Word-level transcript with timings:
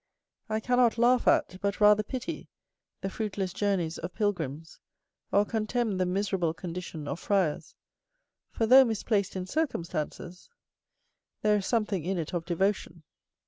I 0.49 0.59
cannot 0.59 0.97
laugh 0.97 1.27
at, 1.27 1.59
but 1.61 1.79
rather 1.79 2.01
pity, 2.01 2.49
the 3.01 3.09
fruitless 3.11 3.53
journeys 3.53 3.99
of 3.99 4.15
pilgrims, 4.15 4.79
or 5.31 5.45
contemn 5.45 5.99
the 5.99 6.07
miserable 6.07 6.55
condition 6.55 7.07
of 7.07 7.19
friars; 7.19 7.75
for, 8.49 8.65
though 8.65 8.83
misplaced 8.83 9.35
in 9.35 9.45
circumstances, 9.45 10.49
there 11.43 11.55
is 11.57 11.67
something 11.67 12.03
in 12.03 12.17
it 12.17 12.33
of 12.33 12.45
devotion. 12.45 13.03